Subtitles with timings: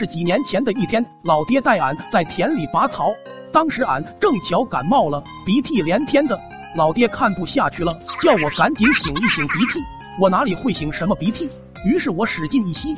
[0.00, 3.12] 是几年前的一天，老爹带俺在田里拔草，
[3.52, 6.40] 当时俺正巧感冒了，鼻涕连天的。
[6.74, 7.92] 老爹看不下去了，
[8.22, 9.78] 叫我赶紧擤一擤鼻涕。
[10.18, 11.50] 我哪里会擤什么鼻涕？
[11.84, 12.96] 于是我使劲一吸。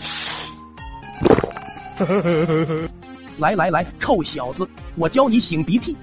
[3.39, 4.65] 来来来，臭小子，
[4.95, 5.97] 我教你擤鼻涕。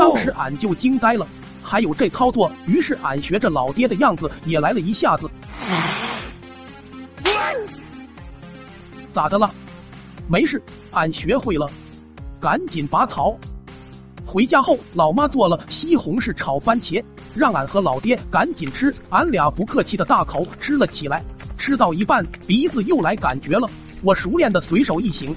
[0.00, 1.24] 当时俺就惊呆了，
[1.62, 2.50] 还有这操作？
[2.66, 5.30] 于是俺学着老爹的样子也来了一下子。
[9.12, 9.50] 咋的了？
[10.28, 11.68] 没事，俺学会了，
[12.40, 13.36] 赶紧拔草。
[14.24, 17.04] 回家后，老妈做了西红柿炒番茄，
[17.34, 18.94] 让俺和老爹赶紧吃。
[19.10, 21.22] 俺俩不客气的大口吃了起来。
[21.58, 23.68] 吃到一半，鼻子又来感觉了，
[24.02, 25.34] 我熟练的随手一擤。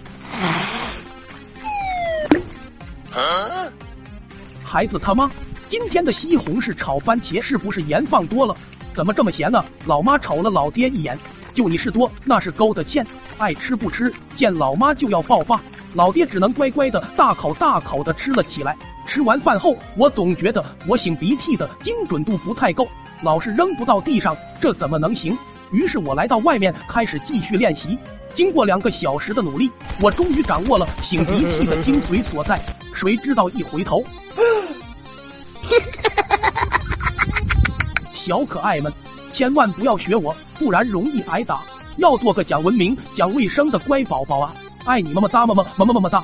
[4.64, 5.30] 孩子他妈，
[5.70, 8.56] 今天的西红柿炒番茄是不是盐放多了？
[8.94, 9.64] 怎么这么咸呢？
[9.86, 11.18] 老妈瞅了老爹一眼，
[11.56, 13.04] 就你是多，那是勾的芡。
[13.38, 15.60] 爱吃不吃，见老妈就要爆发。
[15.94, 18.76] 老爹只能乖乖的大口大口的吃了起来。
[19.08, 22.86] 吃完饭后，我总觉得我擤鼻涕的精准度不太够，
[23.22, 25.38] 老是扔不到地上，这怎么能行？
[25.72, 27.98] 于是我来到外面开始继续练习。
[28.36, 32.60] 经过两个小时的努力，我终于掌握了擤鼻涕的精髓所在。
[32.94, 34.04] 谁知道一回头，
[38.14, 38.92] 小可爱们，
[39.36, 41.60] 千万不要学我，不然容易挨打。
[41.98, 44.56] 要做个讲文明、讲卫生的乖宝宝啊！
[44.86, 46.24] 爱你么么哒么么么么么么哒。